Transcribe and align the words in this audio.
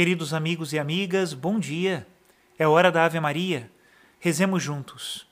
Queridos 0.00 0.32
amigos 0.32 0.72
e 0.72 0.78
amigas, 0.78 1.34
bom 1.34 1.60
dia. 1.60 2.06
É 2.58 2.66
hora 2.66 2.90
da 2.90 3.04
Ave 3.04 3.20
Maria. 3.20 3.70
Rezemos 4.18 4.62
juntos. 4.62 5.26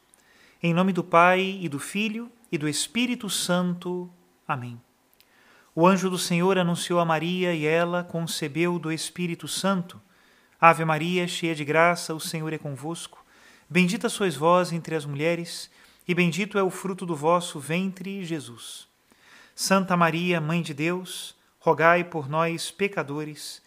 Em 0.63 0.75
nome 0.75 0.93
do 0.93 1.03
Pai 1.03 1.59
e 1.63 1.71
do 1.71 1.79
Filho 1.79 2.31
e 2.53 2.59
do 2.59 2.69
Espírito 2.69 3.31
Santo. 3.31 4.11
Amém. 4.47 4.79
O 5.75 5.87
anjo 5.87 6.11
do 6.11 6.19
Senhor 6.19 6.59
anunciou 6.59 7.01
a 7.01 7.05
Maria 7.07 7.55
e 7.55 7.65
ela 7.65 8.05
concebeu 8.05 8.79
do 8.79 8.93
Espírito 8.93 9.49
Santo. 9.49 9.99
Ave 10.61 10.85
Maria, 10.85 11.27
cheia 11.27 11.55
de 11.55 11.65
graça, 11.65 12.15
o 12.15 12.21
Senhor 12.21 12.53
é 12.53 12.59
convosco. 12.59 13.25
Bendita 13.71 14.11
sois 14.11 14.37
vós 14.37 14.71
entre 14.71 14.95
as 14.95 15.07
mulheres, 15.07 15.71
e 16.07 16.15
bendito 16.15 16.59
é 16.59 16.63
o 16.63 16.69
fruto 16.69 17.07
do 17.07 17.17
vosso 17.17 17.59
ventre, 17.59 18.23
Jesus. 18.23 18.87
Santa 19.55 19.97
Maria, 19.97 20.43
Mãe 20.43 20.61
de 20.61 20.75
Deus, 20.75 21.35
rogai 21.59 22.05
por 22.05 22.29
nós, 22.29 22.71
pecadores, 22.71 23.67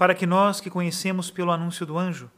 para 0.00 0.14
que 0.14 0.24
nós 0.24 0.62
que 0.62 0.70
conhecemos 0.70 1.30
pelo 1.30 1.52
anúncio 1.52 1.84
do 1.84 1.98
anjo 1.98 2.30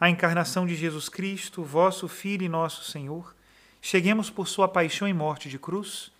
a 0.00 0.08
encarnação 0.08 0.66
de 0.66 0.74
Jesus 0.74 1.10
Cristo, 1.10 1.62
vosso 1.62 2.08
Filho 2.08 2.42
e 2.42 2.48
nosso 2.48 2.90
Senhor, 2.90 3.36
cheguemos 3.82 4.30
por 4.30 4.48
sua 4.48 4.66
paixão 4.66 5.06
e 5.06 5.12
morte 5.12 5.46
de 5.50 5.58
cruz 5.58 6.10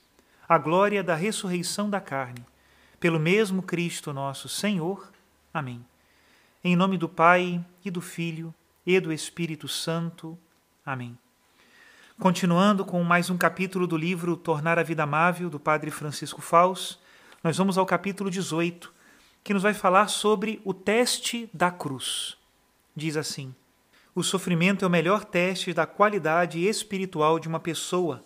à 0.46 0.58
glória 0.58 1.02
da 1.02 1.14
ressurreição 1.14 1.88
da 1.88 1.98
carne, 1.98 2.44
pelo 3.00 3.18
mesmo 3.18 3.62
Cristo 3.62 4.12
nosso 4.12 4.50
Senhor. 4.50 5.10
Amém. 5.54 5.82
Em 6.62 6.76
nome 6.76 6.98
do 6.98 7.08
Pai 7.08 7.64
e 7.82 7.90
do 7.90 8.02
Filho 8.02 8.52
e 8.86 9.00
do 9.00 9.14
Espírito 9.14 9.68
Santo. 9.68 10.38
Amém. 10.84 11.16
Continuando 12.20 12.84
com 12.84 13.02
mais 13.02 13.30
um 13.30 13.38
capítulo 13.38 13.86
do 13.86 13.96
livro 13.96 14.36
Tornar 14.36 14.78
a 14.78 14.82
Vida 14.82 15.04
Amável, 15.04 15.48
do 15.48 15.58
Padre 15.58 15.90
Francisco 15.90 16.42
Faus, 16.42 16.98
nós 17.42 17.56
vamos 17.56 17.78
ao 17.78 17.86
capítulo 17.86 18.30
18, 18.30 18.92
que 19.44 19.52
nos 19.52 19.62
vai 19.62 19.74
falar 19.74 20.08
sobre 20.08 20.60
o 20.64 20.72
teste 20.72 21.50
da 21.52 21.70
cruz. 21.70 22.36
Diz 22.94 23.16
assim: 23.16 23.54
O 24.14 24.22
sofrimento 24.22 24.84
é 24.84 24.88
o 24.88 24.90
melhor 24.90 25.24
teste 25.24 25.72
da 25.72 25.86
qualidade 25.86 26.64
espiritual 26.66 27.38
de 27.38 27.48
uma 27.48 27.58
pessoa. 27.60 28.24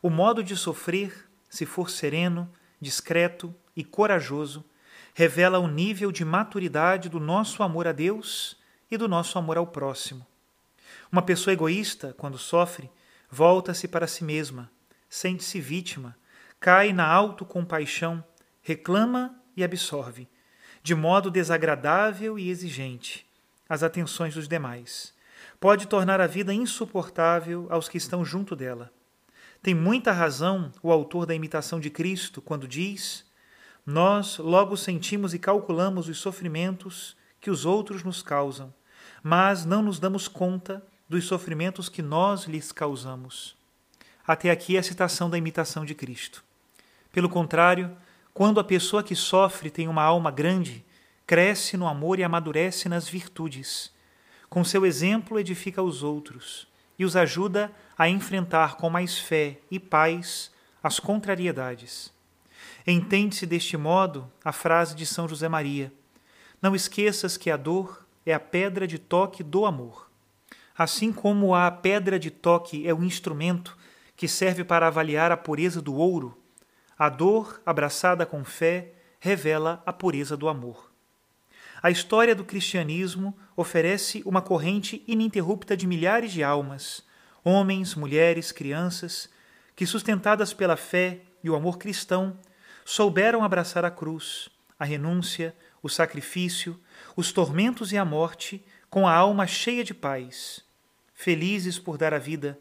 O 0.00 0.08
modo 0.08 0.42
de 0.42 0.56
sofrer, 0.56 1.28
se 1.48 1.66
for 1.66 1.90
sereno, 1.90 2.48
discreto 2.80 3.54
e 3.74 3.82
corajoso, 3.82 4.64
revela 5.14 5.58
o 5.58 5.66
nível 5.66 6.12
de 6.12 6.24
maturidade 6.24 7.08
do 7.08 7.18
nosso 7.18 7.62
amor 7.62 7.88
a 7.88 7.92
Deus 7.92 8.56
e 8.90 8.96
do 8.96 9.08
nosso 9.08 9.38
amor 9.38 9.56
ao 9.56 9.66
próximo. 9.66 10.24
Uma 11.10 11.22
pessoa 11.22 11.54
egoísta, 11.54 12.14
quando 12.18 12.38
sofre, 12.38 12.90
volta-se 13.30 13.88
para 13.88 14.06
si 14.06 14.22
mesma, 14.22 14.70
sente-se 15.08 15.60
vítima, 15.60 16.16
cai 16.60 16.92
na 16.92 17.06
autocompaixão, 17.06 18.22
reclama 18.62 19.34
e 19.56 19.64
absorve 19.64 20.28
de 20.86 20.94
modo 20.94 21.32
desagradável 21.32 22.38
e 22.38 22.48
exigente, 22.48 23.26
as 23.68 23.82
atenções 23.82 24.34
dos 24.34 24.46
demais. 24.46 25.12
Pode 25.58 25.88
tornar 25.88 26.20
a 26.20 26.28
vida 26.28 26.54
insuportável 26.54 27.66
aos 27.70 27.88
que 27.88 27.98
estão 27.98 28.24
junto 28.24 28.54
dela. 28.54 28.92
Tem 29.60 29.74
muita 29.74 30.12
razão 30.12 30.70
o 30.80 30.92
autor 30.92 31.26
da 31.26 31.34
imitação 31.34 31.80
de 31.80 31.90
Cristo 31.90 32.40
quando 32.40 32.68
diz: 32.68 33.26
Nós 33.84 34.38
logo 34.38 34.76
sentimos 34.76 35.34
e 35.34 35.40
calculamos 35.40 36.08
os 36.08 36.18
sofrimentos 36.18 37.16
que 37.40 37.50
os 37.50 37.64
outros 37.64 38.04
nos 38.04 38.22
causam, 38.22 38.72
mas 39.24 39.64
não 39.64 39.82
nos 39.82 39.98
damos 39.98 40.28
conta 40.28 40.86
dos 41.08 41.24
sofrimentos 41.24 41.88
que 41.88 42.00
nós 42.00 42.44
lhes 42.44 42.70
causamos. 42.70 43.56
Até 44.24 44.52
aqui 44.52 44.78
a 44.78 44.84
citação 44.84 45.28
da 45.28 45.36
imitação 45.36 45.84
de 45.84 45.96
Cristo. 45.96 46.44
Pelo 47.10 47.28
contrário, 47.28 47.90
quando 48.36 48.60
a 48.60 48.64
pessoa 48.64 49.02
que 49.02 49.16
sofre 49.16 49.70
tem 49.70 49.88
uma 49.88 50.02
alma 50.02 50.30
grande, 50.30 50.84
cresce 51.26 51.74
no 51.74 51.86
amor 51.88 52.18
e 52.18 52.22
amadurece 52.22 52.86
nas 52.86 53.08
virtudes. 53.08 53.90
Com 54.50 54.62
seu 54.62 54.84
exemplo, 54.84 55.40
edifica 55.40 55.82
os 55.82 56.02
outros 56.02 56.68
e 56.98 57.04
os 57.06 57.16
ajuda 57.16 57.72
a 57.96 58.10
enfrentar 58.10 58.76
com 58.76 58.90
mais 58.90 59.18
fé 59.18 59.56
e 59.70 59.80
paz 59.80 60.50
as 60.82 61.00
contrariedades. 61.00 62.12
Entende-se 62.86 63.46
deste 63.46 63.74
modo 63.74 64.30
a 64.44 64.52
frase 64.52 64.94
de 64.94 65.06
São 65.06 65.26
José 65.26 65.48
Maria: 65.48 65.90
Não 66.60 66.76
esqueças 66.76 67.38
que 67.38 67.50
a 67.50 67.56
dor 67.56 68.06
é 68.26 68.34
a 68.34 68.38
pedra 68.38 68.86
de 68.86 68.98
toque 68.98 69.42
do 69.42 69.64
amor. 69.64 70.10
Assim 70.76 71.10
como 71.10 71.54
a 71.54 71.70
pedra 71.70 72.18
de 72.18 72.30
toque 72.30 72.86
é 72.86 72.92
o 72.92 73.02
instrumento 73.02 73.78
que 74.14 74.28
serve 74.28 74.62
para 74.62 74.88
avaliar 74.88 75.32
a 75.32 75.38
pureza 75.38 75.80
do 75.80 75.94
ouro, 75.94 76.36
a 76.98 77.08
dor, 77.08 77.60
abraçada 77.66 78.24
com 78.24 78.44
fé, 78.44 78.92
revela 79.20 79.82
a 79.84 79.92
pureza 79.92 80.36
do 80.36 80.48
amor. 80.48 80.90
A 81.82 81.90
história 81.90 82.34
do 82.34 82.44
cristianismo 82.44 83.36
oferece 83.54 84.22
uma 84.24 84.40
corrente 84.40 85.04
ininterrupta 85.06 85.76
de 85.76 85.86
milhares 85.86 86.32
de 86.32 86.42
almas, 86.42 87.04
homens, 87.44 87.94
mulheres, 87.94 88.50
crianças, 88.50 89.28
que, 89.74 89.86
sustentadas 89.86 90.54
pela 90.54 90.76
fé 90.76 91.20
e 91.44 91.50
o 91.50 91.54
amor 91.54 91.76
cristão, 91.76 92.38
souberam 92.84 93.44
abraçar 93.44 93.84
a 93.84 93.90
cruz, 93.90 94.48
a 94.78 94.84
renúncia, 94.84 95.54
o 95.82 95.88
sacrifício, 95.88 96.80
os 97.14 97.30
tormentos 97.30 97.92
e 97.92 97.98
a 97.98 98.04
morte 98.04 98.64
com 98.88 99.06
a 99.06 99.14
alma 99.14 99.46
cheia 99.46 99.84
de 99.84 99.92
paz, 99.92 100.64
felizes 101.12 101.78
por 101.78 101.98
dar 101.98 102.14
a 102.14 102.18
vida, 102.18 102.58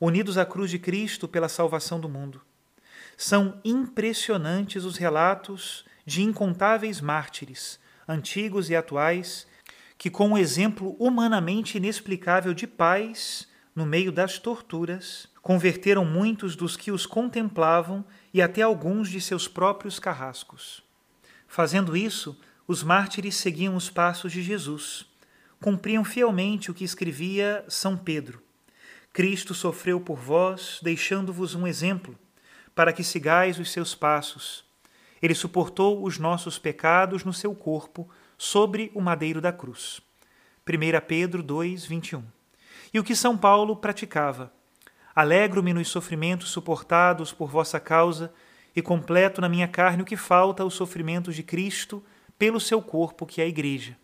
unidos 0.00 0.38
à 0.38 0.46
cruz 0.46 0.70
de 0.70 0.78
Cristo 0.78 1.26
pela 1.26 1.48
salvação 1.48 1.98
do 1.98 2.08
mundo. 2.08 2.40
São 3.24 3.60
impressionantes 3.64 4.82
os 4.82 4.96
relatos 4.96 5.84
de 6.04 6.22
incontáveis 6.22 7.00
mártires, 7.00 7.78
antigos 8.08 8.68
e 8.68 8.74
atuais, 8.74 9.46
que, 9.96 10.10
com 10.10 10.30
um 10.30 10.36
exemplo 10.36 10.96
humanamente 10.98 11.76
inexplicável 11.76 12.52
de 12.52 12.66
paz 12.66 13.46
no 13.76 13.86
meio 13.86 14.10
das 14.10 14.40
torturas, 14.40 15.28
converteram 15.40 16.04
muitos 16.04 16.56
dos 16.56 16.76
que 16.76 16.90
os 16.90 17.06
contemplavam 17.06 18.04
e 18.34 18.42
até 18.42 18.62
alguns 18.62 19.08
de 19.08 19.20
seus 19.20 19.46
próprios 19.46 20.00
carrascos. 20.00 20.82
Fazendo 21.46 21.96
isso, 21.96 22.36
os 22.66 22.82
mártires 22.82 23.36
seguiam 23.36 23.76
os 23.76 23.88
passos 23.88 24.32
de 24.32 24.42
Jesus, 24.42 25.06
cumpriam 25.60 26.02
fielmente 26.02 26.72
o 26.72 26.74
que 26.74 26.82
escrevia 26.82 27.64
São 27.68 27.96
Pedro. 27.96 28.42
Cristo 29.12 29.54
sofreu 29.54 30.00
por 30.00 30.18
vós, 30.18 30.80
deixando-vos 30.82 31.54
um 31.54 31.68
exemplo 31.68 32.18
para 32.74 32.92
que 32.92 33.04
sigais 33.04 33.58
os 33.58 33.70
seus 33.70 33.94
passos. 33.94 34.64
Ele 35.20 35.34
suportou 35.34 36.04
os 36.04 36.18
nossos 36.18 36.58
pecados 36.58 37.24
no 37.24 37.32
seu 37.32 37.54
corpo, 37.54 38.08
sobre 38.42 38.90
o 38.92 39.00
madeiro 39.00 39.40
da 39.40 39.52
cruz. 39.52 40.00
1 40.68 41.06
Pedro 41.06 41.44
2, 41.44 41.86
21. 41.86 42.24
E 42.92 42.98
o 42.98 43.04
que 43.04 43.14
São 43.14 43.38
Paulo 43.38 43.76
praticava? 43.76 44.52
Alegro-me 45.14 45.72
nos 45.72 45.88
sofrimentos 45.88 46.50
suportados 46.50 47.32
por 47.32 47.48
vossa 47.48 47.78
causa 47.78 48.34
e 48.74 48.82
completo 48.82 49.40
na 49.40 49.48
minha 49.48 49.68
carne 49.68 50.02
o 50.02 50.04
que 50.04 50.16
falta 50.16 50.64
aos 50.64 50.74
sofrimentos 50.74 51.36
de 51.36 51.44
Cristo 51.44 52.02
pelo 52.36 52.58
seu 52.58 52.82
corpo, 52.82 53.26
que 53.26 53.40
é 53.40 53.44
a 53.44 53.48
Igreja. 53.48 53.96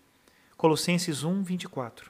Colossenses 0.56 1.24
1, 1.24 1.42
24. 1.42 2.08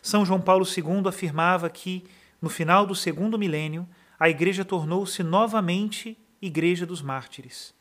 São 0.00 0.24
João 0.24 0.40
Paulo 0.40 0.64
II 0.64 1.08
afirmava 1.08 1.68
que, 1.68 2.04
no 2.40 2.48
final 2.48 2.86
do 2.86 2.94
segundo 2.94 3.36
milênio, 3.36 3.88
a 4.20 4.28
Igreja 4.28 4.66
tornou-se 4.66 5.22
novamente 5.22 6.18
Igreja 6.42 6.84
dos 6.84 7.00
Mártires. 7.00 7.72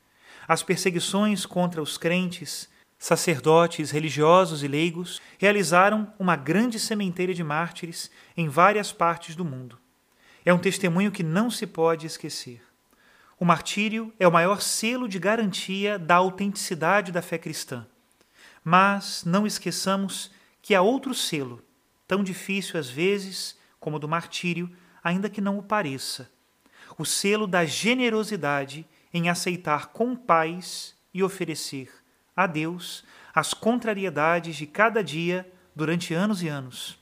As 0.47 0.63
perseguições 0.63 1.45
contra 1.45 1.81
os 1.81 1.97
crentes 1.97 2.69
sacerdotes, 2.97 3.91
religiosos 3.91 4.63
e 4.63 4.67
leigos 4.67 5.21
realizaram 5.37 6.13
uma 6.17 6.35
grande 6.35 6.79
sementeira 6.79 7.33
de 7.33 7.43
mártires 7.43 8.11
em 8.35 8.49
várias 8.49 8.91
partes 8.91 9.35
do 9.35 9.45
mundo. 9.45 9.77
É 10.45 10.53
um 10.53 10.57
testemunho 10.57 11.11
que 11.11 11.23
não 11.23 11.49
se 11.49 11.65
pode 11.65 12.05
esquecer. 12.05 12.61
O 13.39 13.45
martírio 13.45 14.13
é 14.19 14.27
o 14.27 14.31
maior 14.31 14.61
selo 14.61 15.07
de 15.07 15.17
garantia 15.17 15.97
da 15.97 16.15
autenticidade 16.15 17.11
da 17.11 17.21
fé 17.21 17.37
cristã. 17.37 17.87
Mas 18.63 19.23
não 19.25 19.47
esqueçamos 19.47 20.29
que 20.61 20.75
há 20.75 20.81
outro 20.81 21.13
selo, 21.13 21.63
tão 22.05 22.21
difícil 22.21 22.77
às 22.77 22.89
vezes 22.89 23.57
como 23.79 23.95
o 23.95 23.99
do 23.99 24.09
martírio, 24.09 24.69
ainda 25.03 25.29
que 25.29 25.41
não 25.41 25.57
o 25.57 25.63
pareça: 25.63 26.29
o 26.97 27.05
selo 27.05 27.47
da 27.47 27.65
generosidade 27.65 28.85
em 29.13 29.29
aceitar 29.29 29.87
com 29.87 30.15
paz 30.15 30.95
e 31.13 31.23
oferecer 31.23 31.91
a 32.35 32.45
Deus 32.47 33.03
as 33.33 33.53
contrariedades 33.53 34.55
de 34.55 34.65
cada 34.65 35.03
dia 35.03 35.49
durante 35.75 36.13
anos 36.13 36.41
e 36.43 36.47
anos, 36.47 36.99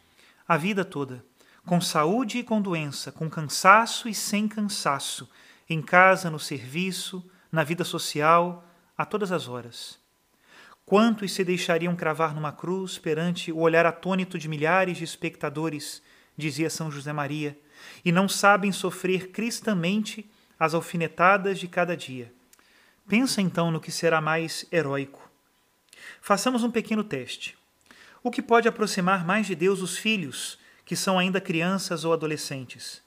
a 0.48 0.58
vida 0.58 0.86
toda, 0.86 1.24
com 1.66 1.82
saúde 1.82 2.40
e 2.40 2.44
com 2.44 2.62
doença, 2.62 3.12
com 3.12 3.30
cansaço 3.30 4.08
e 4.08 4.14
sem 4.14 4.48
cansaço, 4.48 5.30
em 5.70 5.82
casa, 5.82 6.30
no 6.30 6.40
serviço, 6.40 7.24
na 7.52 7.64
vida 7.64 7.84
social, 7.84 8.66
a 8.98 9.06
todas 9.06 9.32
as 9.32 9.48
horas. 9.48 10.00
Quantos 10.86 11.34
se 11.34 11.44
deixariam 11.44 11.96
cravar 11.96 12.34
numa 12.34 12.54
cruz 12.54 12.98
perante 12.98 13.52
o 13.52 13.60
olhar 13.60 13.86
atônito 13.86 14.40
de 14.40 14.48
milhares 14.48 14.98
de 14.98 15.04
espectadores, 15.04 16.02
dizia 16.38 16.70
São 16.70 16.90
José 16.90 17.12
Maria, 17.12 17.60
e 18.04 18.12
não 18.12 18.28
sabem 18.28 18.72
sofrer 18.72 19.30
cristamente 19.30 20.30
as 20.60 20.74
alfinetadas 20.74 21.60
de 21.60 21.68
cada 21.68 21.96
dia. 21.96 22.34
Pensa 23.08 23.42
então 23.42 23.72
no 23.72 23.80
que 23.80 23.92
será 23.92 24.20
mais 24.20 24.66
heróico 24.72 25.28
Façamos 26.22 26.64
um 26.64 26.72
pequeno 26.72 27.04
teste. 27.04 27.58
O 28.24 28.32
que 28.32 28.42
pode 28.42 28.68
aproximar 28.68 29.26
mais 29.26 29.48
de 29.48 29.56
Deus 29.56 29.82
os 29.82 29.98
filhos, 29.98 30.60
que 30.86 30.96
são 30.96 31.18
ainda 31.18 31.40
crianças 31.40 32.04
ou 32.04 32.14
adolescentes? 32.14 33.02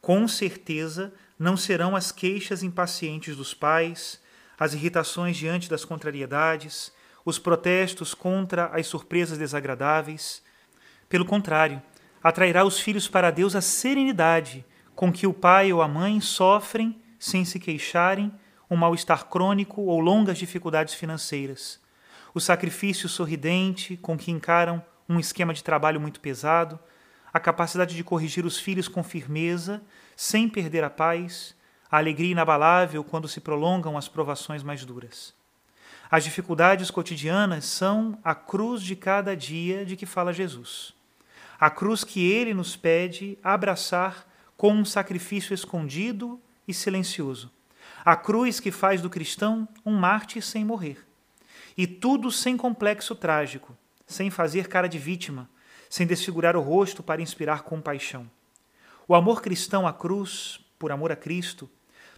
Com 0.00 0.26
certeza 0.26 1.12
não 1.38 1.56
serão 1.56 1.94
as 1.94 2.10
queixas 2.10 2.62
impacientes 2.62 3.36
dos 3.36 3.52
pais, 3.52 4.20
as 4.58 4.74
irritações 4.74 5.36
diante 5.36 5.68
das 5.68 5.84
contrariedades, 5.84 6.92
os 7.24 7.38
protestos 7.38 8.14
contra 8.14 8.66
as 8.66 8.86
surpresas 8.86 9.38
desagradáveis. 9.38 10.42
Pelo 11.08 11.24
contrário, 11.24 11.82
atrairá 12.22 12.64
os 12.64 12.78
filhos 12.78 13.08
para 13.08 13.30
Deus 13.30 13.54
a 13.54 13.60
serenidade 13.60 14.64
com 14.94 15.12
que 15.12 15.26
o 15.26 15.32
pai 15.32 15.72
ou 15.72 15.82
a 15.82 15.88
mãe 15.88 16.20
sofrem, 16.20 17.00
sem 17.18 17.44
se 17.44 17.58
queixarem, 17.58 18.32
um 18.70 18.76
mal-estar 18.76 19.26
crônico 19.26 19.82
ou 19.82 20.00
longas 20.00 20.38
dificuldades 20.38 20.94
financeiras 20.94 21.82
o 22.34 22.40
sacrifício 22.40 23.08
sorridente 23.08 23.96
com 23.96 24.16
que 24.16 24.30
encaram 24.30 24.82
um 25.08 25.18
esquema 25.18 25.52
de 25.52 25.62
trabalho 25.62 26.00
muito 26.00 26.20
pesado, 26.20 26.78
a 27.32 27.40
capacidade 27.40 27.94
de 27.94 28.04
corrigir 28.04 28.44
os 28.44 28.58
filhos 28.58 28.88
com 28.88 29.02
firmeza, 29.02 29.82
sem 30.16 30.48
perder 30.48 30.84
a 30.84 30.90
paz, 30.90 31.54
a 31.90 31.98
alegria 31.98 32.32
inabalável 32.32 33.04
quando 33.04 33.28
se 33.28 33.40
prolongam 33.40 33.96
as 33.96 34.08
provações 34.08 34.62
mais 34.62 34.84
duras. 34.84 35.34
As 36.10 36.24
dificuldades 36.24 36.90
cotidianas 36.90 37.64
são 37.64 38.18
a 38.22 38.34
cruz 38.34 38.82
de 38.82 38.94
cada 38.94 39.36
dia 39.36 39.84
de 39.84 39.96
que 39.96 40.06
fala 40.06 40.32
Jesus. 40.32 40.94
A 41.62 41.70
cruz 41.70 42.02
que 42.02 42.28
ele 42.28 42.52
nos 42.52 42.74
pede 42.74 43.38
abraçar 43.40 44.26
com 44.56 44.72
um 44.72 44.84
sacrifício 44.84 45.54
escondido 45.54 46.42
e 46.66 46.74
silencioso. 46.74 47.52
A 48.04 48.16
cruz 48.16 48.58
que 48.58 48.72
faz 48.72 49.00
do 49.00 49.08
cristão 49.08 49.68
um 49.86 49.92
mártir 49.92 50.42
sem 50.42 50.64
morrer. 50.64 51.06
E 51.78 51.86
tudo 51.86 52.32
sem 52.32 52.56
complexo 52.56 53.14
trágico, 53.14 53.78
sem 54.08 54.28
fazer 54.28 54.66
cara 54.66 54.88
de 54.88 54.98
vítima, 54.98 55.48
sem 55.88 56.04
desfigurar 56.04 56.56
o 56.56 56.60
rosto 56.60 57.00
para 57.00 57.22
inspirar 57.22 57.62
compaixão. 57.62 58.28
O 59.06 59.14
amor 59.14 59.40
cristão 59.40 59.86
à 59.86 59.92
cruz, 59.92 60.58
por 60.80 60.90
amor 60.90 61.12
a 61.12 61.16
Cristo, 61.16 61.70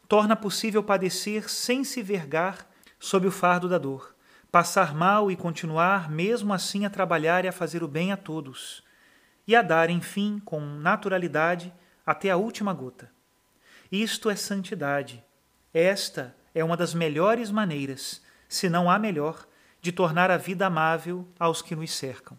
torna 0.08 0.34
possível 0.34 0.82
padecer 0.82 1.50
sem 1.50 1.84
se 1.84 2.02
vergar 2.02 2.66
sob 2.98 3.26
o 3.26 3.30
fardo 3.30 3.68
da 3.68 3.76
dor, 3.76 4.14
passar 4.50 4.94
mal 4.94 5.30
e 5.30 5.36
continuar 5.36 6.10
mesmo 6.10 6.54
assim 6.54 6.86
a 6.86 6.88
trabalhar 6.88 7.44
e 7.44 7.48
a 7.48 7.52
fazer 7.52 7.82
o 7.82 7.88
bem 7.88 8.10
a 8.10 8.16
todos, 8.16 8.82
e 9.46 9.54
a 9.54 9.62
dar, 9.62 9.90
enfim, 9.90 10.40
com 10.44 10.60
naturalidade 10.60 11.72
até 12.04 12.30
a 12.30 12.36
última 12.36 12.72
gota. 12.72 13.10
Isto 13.90 14.30
é 14.30 14.36
santidade. 14.36 15.22
Esta 15.72 16.34
é 16.54 16.64
uma 16.64 16.76
das 16.76 16.94
melhores 16.94 17.50
maneiras 17.50 18.22
se 18.54 18.68
não 18.68 18.88
há 18.88 18.98
melhor, 18.98 19.46
de 19.80 19.92
tornar 19.92 20.30
a 20.30 20.36
vida 20.36 20.66
amável 20.66 21.28
aos 21.38 21.60
que 21.60 21.74
nos 21.74 21.92
cercam. 21.92 22.38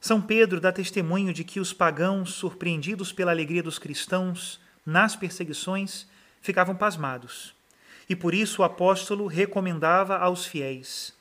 São 0.00 0.20
Pedro 0.20 0.60
dá 0.60 0.72
testemunho 0.72 1.32
de 1.32 1.44
que 1.44 1.60
os 1.60 1.72
pagãos, 1.72 2.32
surpreendidos 2.32 3.12
pela 3.12 3.30
alegria 3.30 3.62
dos 3.62 3.78
cristãos 3.78 4.60
nas 4.86 5.14
perseguições, 5.14 6.08
ficavam 6.40 6.74
pasmados. 6.74 7.54
E 8.08 8.16
por 8.16 8.32
isso 8.32 8.62
o 8.62 8.64
apóstolo 8.64 9.26
recomendava 9.26 10.16
aos 10.16 10.46
fiéis: 10.46 11.14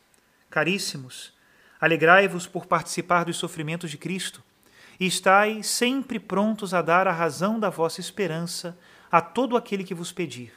Caríssimos, 0.50 1.34
alegrai-vos 1.82 2.48
por 2.48 2.66
participar 2.66 3.26
dos 3.26 3.38
sofrimentos 3.38 3.92
de 3.92 3.98
Cristo, 3.98 4.44
e 5.00 5.06
estai 5.06 5.64
sempre 5.64 6.20
prontos 6.20 6.74
a 6.74 6.82
dar 6.82 7.08
a 7.08 7.12
razão 7.12 7.60
da 7.60 7.70
vossa 7.70 8.00
esperança 8.00 8.78
a 9.12 9.22
todo 9.22 9.56
aquele 9.56 9.84
que 9.84 9.94
vos 9.94 10.12
pedir 10.12 10.54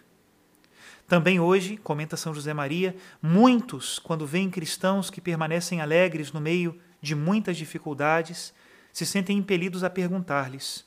também 1.10 1.40
hoje, 1.40 1.76
comenta 1.76 2.16
São 2.16 2.32
José 2.32 2.54
Maria, 2.54 2.94
muitos, 3.20 3.98
quando 3.98 4.24
veem 4.24 4.48
cristãos 4.48 5.10
que 5.10 5.20
permanecem 5.20 5.80
alegres 5.80 6.30
no 6.30 6.40
meio 6.40 6.80
de 7.02 7.16
muitas 7.16 7.56
dificuldades, 7.56 8.54
se 8.92 9.04
sentem 9.04 9.36
impelidos 9.36 9.82
a 9.82 9.90
perguntar-lhes: 9.90 10.86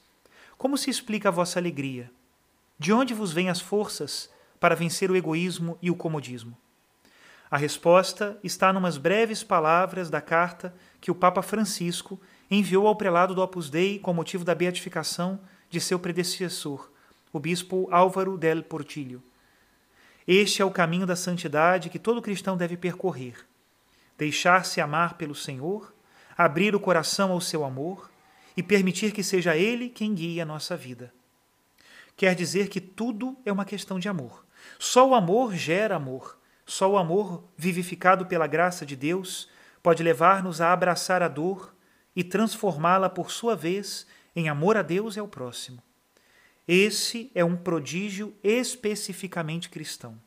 Como 0.57 0.77
se 0.77 0.89
explica 0.89 1.27
a 1.27 1.31
vossa 1.31 1.59
alegria? 1.59 2.09
De 2.79 2.93
onde 2.93 3.13
vos 3.13 3.33
vêm 3.33 3.49
as 3.49 3.59
forças 3.59 4.29
para 4.61 4.77
vencer 4.77 5.11
o 5.11 5.15
egoísmo 5.17 5.77
e 5.81 5.91
o 5.91 5.95
comodismo? 5.95 6.57
A 7.53 7.57
resposta 7.57 8.35
está 8.43 8.73
numas 8.73 8.97
breves 8.97 9.43
palavras 9.43 10.09
da 10.09 10.19
carta 10.19 10.73
que 10.99 11.11
o 11.11 11.13
Papa 11.13 11.43
Francisco 11.43 12.19
enviou 12.49 12.87
ao 12.87 12.95
prelado 12.95 13.35
do 13.35 13.43
Opus 13.43 13.69
Dei 13.69 13.99
com 13.99 14.11
motivo 14.11 14.43
da 14.43 14.55
beatificação 14.55 15.39
de 15.69 15.79
seu 15.79 15.99
predecessor, 15.99 16.89
o 17.31 17.39
bispo 17.39 17.87
Álvaro 17.91 18.39
del 18.39 18.63
Portillo. 18.63 19.21
Este 20.27 20.63
é 20.63 20.65
o 20.65 20.71
caminho 20.71 21.05
da 21.05 21.15
santidade 21.15 21.91
que 21.91 21.99
todo 21.99 22.23
cristão 22.23 22.57
deve 22.57 22.75
percorrer. 22.75 23.35
Deixar-se 24.17 24.81
amar 24.81 25.13
pelo 25.13 25.35
Senhor, 25.35 25.93
abrir 26.35 26.75
o 26.75 26.79
coração 26.79 27.31
ao 27.31 27.39
seu 27.39 27.63
amor 27.63 28.09
e 28.57 28.63
permitir 28.63 29.11
que 29.11 29.21
seja 29.21 29.55
Ele 29.55 29.89
quem 29.89 30.15
guie 30.15 30.41
a 30.41 30.45
nossa 30.45 30.75
vida. 30.75 31.13
Quer 32.17 32.33
dizer 32.33 32.67
que 32.67 32.81
tudo 32.81 33.37
é 33.45 33.51
uma 33.51 33.63
questão 33.63 33.99
de 33.99 34.09
amor. 34.09 34.43
Só 34.79 35.07
o 35.07 35.13
amor 35.13 35.53
gera 35.53 35.97
amor. 35.97 36.41
Só 36.65 36.89
o 36.91 36.97
amor, 36.97 37.43
vivificado 37.57 38.25
pela 38.25 38.47
graça 38.47 38.85
de 38.85 38.95
Deus, 38.95 39.49
pode 39.81 40.01
levar-nos 40.01 40.61
a 40.61 40.71
abraçar 40.71 41.21
a 41.21 41.27
dor 41.27 41.75
e 42.15 42.23
transformá-la, 42.23 43.09
por 43.09 43.31
sua 43.31 43.55
vez, 43.55 44.07
em 44.35 44.47
amor 44.49 44.77
a 44.77 44.81
Deus 44.81 45.15
e 45.15 45.19
ao 45.19 45.27
próximo. 45.27 45.81
Esse 46.67 47.29
é 47.35 47.43
um 47.43 47.57
prodígio 47.57 48.33
especificamente 48.41 49.69
cristão, 49.69 50.17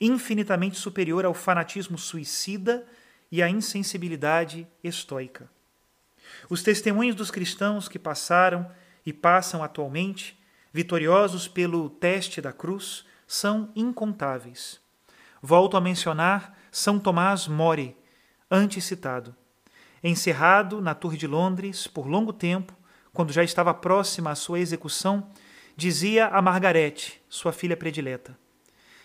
infinitamente 0.00 0.76
superior 0.76 1.24
ao 1.24 1.34
fanatismo 1.34 1.96
suicida 1.96 2.84
e 3.30 3.40
à 3.40 3.48
insensibilidade 3.48 4.66
estoica. 4.82 5.48
Os 6.48 6.62
testemunhos 6.62 7.14
dos 7.14 7.30
cristãos 7.30 7.88
que 7.88 7.98
passaram 7.98 8.70
e 9.06 9.12
passam 9.12 9.62
atualmente, 9.62 10.38
vitoriosos 10.72 11.46
pelo 11.46 11.88
teste 11.88 12.40
da 12.40 12.52
cruz, 12.52 13.04
são 13.26 13.70
incontáveis. 13.76 14.80
Volto 15.42 15.76
a 15.76 15.80
mencionar 15.80 16.56
São 16.70 16.98
Tomás 16.98 17.48
More, 17.48 17.96
antes 18.50 18.84
citado. 18.84 19.34
Encerrado 20.02 20.80
na 20.80 20.94
Torre 20.94 21.16
de 21.16 21.26
Londres 21.26 21.86
por 21.86 22.06
longo 22.06 22.32
tempo, 22.32 22.72
quando 23.12 23.32
já 23.32 23.42
estava 23.42 23.74
próxima 23.74 24.30
à 24.30 24.34
sua 24.34 24.60
execução, 24.60 25.30
Dizia 25.80 26.26
a 26.26 26.42
Margarete, 26.42 27.22
sua 27.26 27.52
filha 27.52 27.74
predileta: 27.74 28.38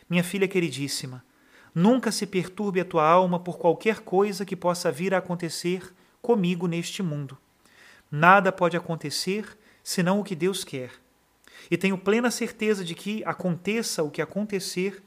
Minha 0.10 0.26
filha 0.26 0.46
queridíssima, 0.46 1.24
nunca 1.74 2.12
se 2.12 2.28
perturbe 2.28 2.82
a 2.82 2.86
tua 2.86 3.08
alma 3.08 3.40
por 3.40 3.58
qualquer 3.58 4.02
coisa 4.02 4.44
que 4.44 4.58
possa 4.58 4.92
vir 4.92 5.14
a 5.14 5.20
acontecer 5.20 5.96
comigo 6.22 6.68
neste 6.68 7.02
mundo. 7.02 7.38
Nada 8.12 8.52
pode 8.52 8.76
acontecer 8.76 9.58
senão 9.82 10.20
o 10.20 10.24
que 10.26 10.36
Deus 10.36 10.66
quer. 10.66 10.92
E 11.72 11.78
tenho 11.78 11.98
plena 11.98 12.30
certeza 12.30 12.84
de 12.84 12.94
que, 12.94 13.24
aconteça 13.24 14.04
o 14.04 14.12
que 14.12 14.22
acontecer, 14.22 15.02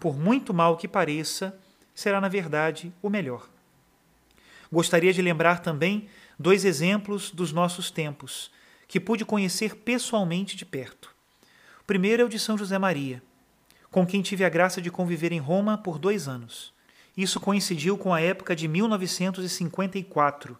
por 0.00 0.18
muito 0.18 0.52
mal 0.54 0.78
que 0.78 0.88
pareça, 0.88 1.54
será 1.94 2.20
na 2.20 2.28
verdade 2.28 2.90
o 3.02 3.10
melhor. 3.10 3.48
Gostaria 4.72 5.12
de 5.12 5.20
lembrar 5.20 5.60
também 5.60 6.08
dois 6.38 6.64
exemplos 6.64 7.30
dos 7.30 7.52
nossos 7.52 7.90
tempos, 7.90 8.50
que 8.88 8.98
pude 8.98 9.24
conhecer 9.24 9.76
pessoalmente 9.76 10.56
de 10.56 10.64
perto. 10.64 11.14
O 11.80 11.84
primeiro 11.84 12.22
é 12.22 12.24
o 12.24 12.28
de 12.28 12.38
São 12.38 12.56
José 12.56 12.78
Maria, 12.78 13.22
com 13.90 14.06
quem 14.06 14.22
tive 14.22 14.44
a 14.44 14.48
graça 14.48 14.80
de 14.80 14.90
conviver 14.90 15.32
em 15.32 15.38
Roma 15.38 15.76
por 15.76 15.98
dois 15.98 16.26
anos, 16.26 16.72
Isso 17.16 17.40
coincidiu 17.40 17.98
com 17.98 18.14
a 18.14 18.20
época 18.20 18.54
de 18.56 18.68
1954, 18.68 20.56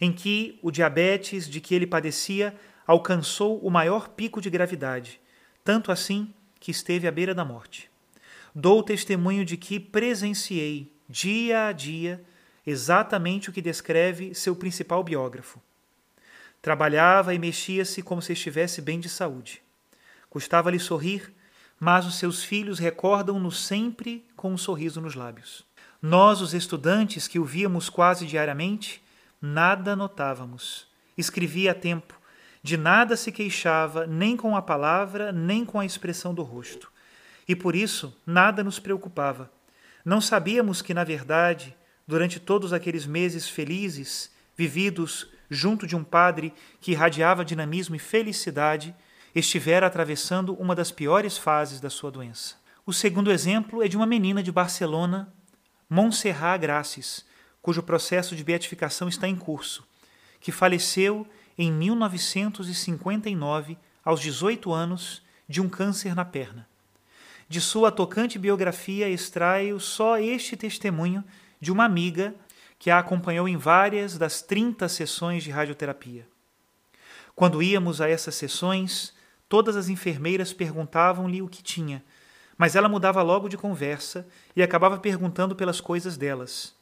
em 0.00 0.12
que 0.12 0.58
o 0.60 0.70
diabetes 0.70 1.48
de 1.48 1.60
que 1.60 1.74
ele 1.74 1.86
padecia 1.86 2.54
alcançou 2.86 3.58
o 3.60 3.70
maior 3.70 4.08
pico 4.08 4.40
de 4.40 4.50
gravidade, 4.50 5.20
tanto 5.62 5.90
assim 5.92 6.34
que 6.60 6.70
esteve 6.70 7.06
à 7.06 7.12
beira 7.12 7.32
da 7.32 7.44
morte. 7.44 7.93
Dou 8.56 8.84
testemunho 8.84 9.44
de 9.44 9.56
que 9.56 9.80
presenciei, 9.80 10.92
dia 11.08 11.66
a 11.66 11.72
dia, 11.72 12.24
exatamente 12.64 13.50
o 13.50 13.52
que 13.52 13.60
descreve 13.60 14.32
seu 14.32 14.54
principal 14.54 15.02
biógrafo. 15.02 15.60
Trabalhava 16.62 17.34
e 17.34 17.38
mexia-se 17.38 18.00
como 18.00 18.22
se 18.22 18.32
estivesse 18.32 18.80
bem 18.80 19.00
de 19.00 19.08
saúde. 19.08 19.60
Custava-lhe 20.30 20.78
sorrir, 20.78 21.34
mas 21.80 22.06
os 22.06 22.14
seus 22.14 22.44
filhos 22.44 22.78
recordam-no 22.78 23.50
sempre 23.50 24.24
com 24.36 24.52
um 24.52 24.56
sorriso 24.56 25.00
nos 25.00 25.16
lábios. 25.16 25.66
Nós, 26.00 26.40
os 26.40 26.54
estudantes 26.54 27.26
que 27.26 27.40
o 27.40 27.44
víamos 27.44 27.90
quase 27.90 28.24
diariamente, 28.24 29.02
nada 29.42 29.96
notávamos. 29.96 30.86
Escrevia 31.18 31.72
a 31.72 31.74
tempo, 31.74 32.14
de 32.62 32.76
nada 32.76 33.16
se 33.16 33.32
queixava, 33.32 34.06
nem 34.06 34.36
com 34.36 34.56
a 34.56 34.62
palavra, 34.62 35.32
nem 35.32 35.64
com 35.64 35.80
a 35.80 35.84
expressão 35.84 36.32
do 36.32 36.44
rosto. 36.44 36.93
E 37.46 37.54
por 37.54 37.76
isso 37.76 38.16
nada 38.26 38.64
nos 38.64 38.78
preocupava. 38.78 39.50
Não 40.04 40.20
sabíamos 40.20 40.82
que, 40.82 40.94
na 40.94 41.04
verdade, 41.04 41.76
durante 42.06 42.38
todos 42.38 42.72
aqueles 42.72 43.06
meses 43.06 43.48
felizes, 43.48 44.30
vividos 44.56 45.28
junto 45.50 45.86
de 45.86 45.96
um 45.96 46.04
padre 46.04 46.52
que 46.80 46.92
irradiava 46.92 47.44
dinamismo 47.44 47.96
e 47.96 47.98
felicidade, 47.98 48.94
estivera 49.34 49.86
atravessando 49.86 50.54
uma 50.54 50.74
das 50.74 50.90
piores 50.90 51.36
fases 51.36 51.80
da 51.80 51.90
sua 51.90 52.10
doença. 52.10 52.56
O 52.86 52.92
segundo 52.92 53.32
exemplo 53.32 53.82
é 53.82 53.88
de 53.88 53.96
uma 53.96 54.06
menina 54.06 54.42
de 54.42 54.52
Barcelona, 54.52 55.32
Montserrat 55.88 56.60
Gracis, 56.60 57.24
cujo 57.62 57.82
processo 57.82 58.36
de 58.36 58.44
beatificação 58.44 59.08
está 59.08 59.26
em 59.26 59.36
curso, 59.36 59.88
que 60.38 60.52
faleceu 60.52 61.26
em 61.56 61.72
1959, 61.72 63.78
aos 64.04 64.20
18 64.20 64.70
anos, 64.72 65.22
de 65.48 65.62
um 65.62 65.68
câncer 65.68 66.14
na 66.14 66.24
perna. 66.24 66.68
De 67.48 67.60
sua 67.60 67.90
tocante 67.90 68.38
biografia 68.38 69.08
extraio 69.08 69.78
só 69.78 70.18
este 70.18 70.56
testemunho 70.56 71.24
de 71.60 71.70
uma 71.70 71.84
amiga 71.84 72.34
que 72.78 72.90
a 72.90 72.98
acompanhou 72.98 73.48
em 73.48 73.56
várias 73.56 74.18
das 74.18 74.42
30 74.42 74.88
sessões 74.88 75.42
de 75.42 75.50
radioterapia. 75.50 76.26
Quando 77.34 77.62
íamos 77.62 78.00
a 78.00 78.08
essas 78.08 78.34
sessões, 78.34 79.12
todas 79.48 79.76
as 79.76 79.88
enfermeiras 79.88 80.52
perguntavam-lhe 80.52 81.42
o 81.42 81.48
que 81.48 81.62
tinha, 81.62 82.04
mas 82.56 82.76
ela 82.76 82.88
mudava 82.88 83.22
logo 83.22 83.48
de 83.48 83.56
conversa 83.56 84.26
e 84.54 84.62
acabava 84.62 84.98
perguntando 84.98 85.56
pelas 85.56 85.80
coisas 85.80 86.16
delas. 86.16 86.74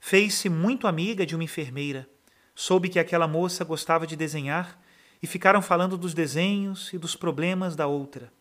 Fez-se 0.00 0.48
muito 0.48 0.86
amiga 0.86 1.24
de 1.24 1.34
uma 1.34 1.44
enfermeira 1.44 2.08
Soube 2.54 2.88
que 2.88 2.98
aquela 2.98 3.26
moça 3.26 3.64
gostava 3.64 4.06
de 4.06 4.14
desenhar 4.14 4.78
e 5.22 5.26
ficaram 5.26 5.62
falando 5.62 5.96
dos 5.96 6.12
desenhos 6.12 6.92
e 6.92 6.98
dos 6.98 7.16
problemas 7.16 7.74
da 7.74 7.86
outra. 7.86 8.32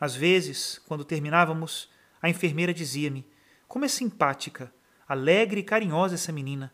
Às 0.00 0.14
vezes, 0.14 0.80
quando 0.86 1.04
terminávamos, 1.04 1.90
a 2.22 2.28
enfermeira 2.30 2.72
dizia-me: 2.72 3.26
Como 3.68 3.84
é 3.84 3.88
simpática, 3.88 4.72
alegre 5.06 5.60
e 5.60 5.64
carinhosa 5.64 6.14
essa 6.14 6.32
menina, 6.32 6.72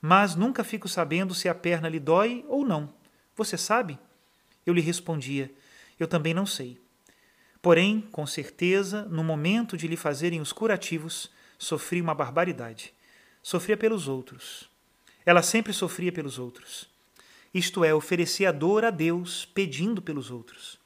mas 0.00 0.34
nunca 0.34 0.62
fico 0.62 0.88
sabendo 0.88 1.34
se 1.34 1.48
a 1.48 1.54
perna 1.54 1.88
lhe 1.88 1.98
dói 1.98 2.44
ou 2.48 2.66
não. 2.66 2.92
Você 3.34 3.56
sabe? 3.56 3.98
Eu 4.66 4.74
lhe 4.74 4.82
respondia: 4.82 5.50
Eu 5.98 6.06
também 6.06 6.34
não 6.34 6.44
sei. 6.44 6.78
Porém, 7.62 8.02
com 8.12 8.26
certeza, 8.26 9.06
no 9.06 9.24
momento 9.24 9.76
de 9.76 9.88
lhe 9.88 9.96
fazerem 9.96 10.40
os 10.40 10.52
curativos, 10.52 11.30
sofri 11.58 12.00
uma 12.00 12.14
barbaridade. 12.14 12.92
Sofria 13.42 13.76
pelos 13.76 14.06
outros. 14.06 14.68
Ela 15.24 15.42
sempre 15.42 15.72
sofria 15.72 16.12
pelos 16.12 16.38
outros. 16.38 16.88
Isto 17.52 17.84
é, 17.84 17.94
oferecia 17.94 18.52
dor 18.52 18.84
a 18.84 18.90
Deus 18.90 19.46
pedindo 19.46 20.02
pelos 20.02 20.30
outros. 20.30 20.78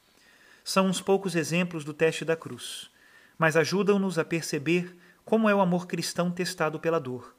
São 0.70 0.86
uns 0.86 1.00
poucos 1.00 1.34
exemplos 1.34 1.82
do 1.82 1.92
teste 1.92 2.24
da 2.24 2.36
cruz, 2.36 2.92
mas 3.36 3.56
ajudam-nos 3.56 4.20
a 4.20 4.24
perceber 4.24 4.96
como 5.24 5.48
é 5.48 5.52
o 5.52 5.60
amor 5.60 5.88
cristão 5.88 6.30
testado 6.30 6.78
pela 6.78 7.00
dor. 7.00 7.34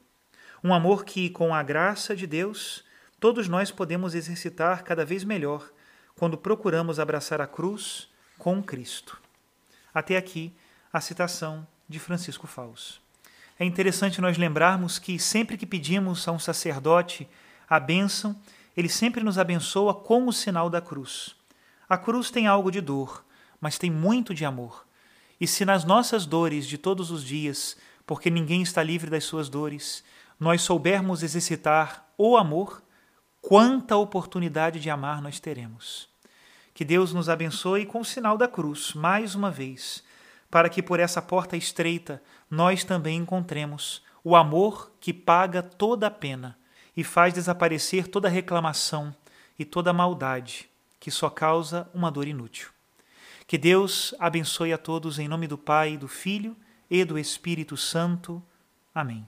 Um 0.62 0.74
amor 0.74 1.02
que, 1.02 1.30
com 1.30 1.54
a 1.54 1.62
graça 1.62 2.14
de 2.14 2.26
Deus, 2.26 2.84
todos 3.18 3.48
nós 3.48 3.70
podemos 3.70 4.14
exercitar 4.14 4.84
cada 4.84 5.02
vez 5.02 5.24
melhor 5.24 5.66
quando 6.14 6.36
procuramos 6.36 7.00
abraçar 7.00 7.40
a 7.40 7.46
cruz 7.46 8.06
com 8.36 8.62
Cristo. 8.62 9.18
Até 9.94 10.18
aqui 10.18 10.54
a 10.92 11.00
citação 11.00 11.66
de 11.88 11.98
Francisco 11.98 12.46
Faus. 12.46 13.00
É 13.58 13.64
interessante 13.64 14.20
nós 14.20 14.36
lembrarmos 14.36 14.98
que 14.98 15.18
sempre 15.18 15.56
que 15.56 15.64
pedimos 15.64 16.28
a 16.28 16.32
um 16.32 16.38
sacerdote 16.38 17.26
a 17.66 17.80
bênção, 17.80 18.38
ele 18.76 18.90
sempre 18.90 19.24
nos 19.24 19.38
abençoa 19.38 19.94
com 19.94 20.26
o 20.26 20.32
sinal 20.34 20.68
da 20.68 20.82
cruz. 20.82 21.34
A 21.92 21.98
cruz 21.98 22.30
tem 22.30 22.46
algo 22.46 22.70
de 22.70 22.80
dor, 22.80 23.22
mas 23.60 23.76
tem 23.76 23.90
muito 23.90 24.32
de 24.32 24.46
amor. 24.46 24.86
E 25.38 25.46
se 25.46 25.62
nas 25.62 25.84
nossas 25.84 26.24
dores 26.24 26.66
de 26.66 26.78
todos 26.78 27.10
os 27.10 27.22
dias, 27.22 27.76
porque 28.06 28.30
ninguém 28.30 28.62
está 28.62 28.82
livre 28.82 29.10
das 29.10 29.24
suas 29.24 29.50
dores, 29.50 30.02
nós 30.40 30.62
soubermos 30.62 31.22
exercitar 31.22 32.08
o 32.16 32.34
amor, 32.38 32.82
quanta 33.42 33.94
oportunidade 33.94 34.80
de 34.80 34.88
amar 34.88 35.20
nós 35.20 35.38
teremos. 35.38 36.08
Que 36.72 36.82
Deus 36.82 37.12
nos 37.12 37.28
abençoe 37.28 37.84
com 37.84 38.00
o 38.00 38.04
sinal 38.06 38.38
da 38.38 38.48
cruz, 38.48 38.94
mais 38.94 39.34
uma 39.34 39.50
vez 39.50 40.02
para 40.50 40.70
que 40.70 40.82
por 40.82 40.98
essa 40.98 41.20
porta 41.20 41.58
estreita 41.58 42.22
nós 42.50 42.84
também 42.84 43.18
encontremos 43.18 44.02
o 44.24 44.34
amor 44.34 44.90
que 44.98 45.12
paga 45.12 45.62
toda 45.62 46.06
a 46.06 46.10
pena 46.10 46.56
e 46.96 47.04
faz 47.04 47.34
desaparecer 47.34 48.08
toda 48.08 48.30
reclamação 48.30 49.14
e 49.58 49.64
toda 49.66 49.92
maldade 49.92 50.71
que 51.02 51.10
só 51.10 51.28
causa 51.28 51.90
uma 51.92 52.12
dor 52.12 52.28
inútil. 52.28 52.68
Que 53.44 53.58
Deus 53.58 54.14
abençoe 54.20 54.72
a 54.72 54.78
todos 54.78 55.18
em 55.18 55.26
nome 55.26 55.48
do 55.48 55.58
Pai, 55.58 55.96
do 55.96 56.06
Filho 56.06 56.56
e 56.88 57.04
do 57.04 57.18
Espírito 57.18 57.76
Santo. 57.76 58.40
Amém. 58.94 59.26